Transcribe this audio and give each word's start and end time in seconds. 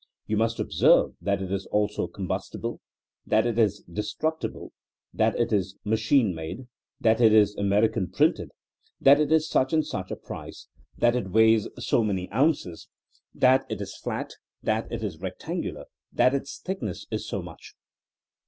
You 0.25 0.35
must 0.35 0.59
observe 0.59 1.13
that 1.21 1.43
it 1.43 1.51
is 1.51 1.67
also 1.67 2.07
combustible, 2.07 2.81
that 3.27 3.45
it 3.45 3.59
is 3.59 3.83
destructi 3.87 4.51
ble, 4.51 4.71
that 5.13 5.39
it 5.39 5.53
is 5.53 5.77
machine 5.85 6.33
made, 6.33 6.65
that 6.99 7.21
it 7.21 7.31
is 7.31 7.55
Amer 7.55 7.87
ican 7.87 8.11
printed, 8.11 8.49
that 8.99 9.19
it 9.19 9.31
is 9.31 9.47
such 9.47 9.73
and 9.73 9.85
such 9.85 10.09
a 10.09 10.15
price, 10.15 10.67
that 10.97 11.15
it 11.15 11.29
weighs 11.29 11.67
so 11.77 12.03
many 12.03 12.27
ounces, 12.31 12.87
that 13.35 13.63
it 13.69 13.79
is 13.79 13.95
flat. 13.95 14.31
26 14.31 14.33
THINEINa 14.33 14.33
AS 14.33 14.33
A 14.33 14.63
SOIENOE 14.63 14.89
that 14.89 14.91
it 14.91 15.03
is 15.05 15.21
rectangular, 15.21 15.85
that 16.11 16.33
its 16.33 16.57
thickness 16.57 17.05
is 17.11 17.27
so 17.27 17.43
much. 17.43 17.75